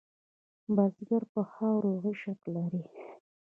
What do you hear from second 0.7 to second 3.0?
بزګر په خاوره عشق لري